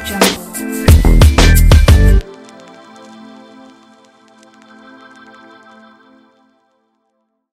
[0.00, 0.31] Jump.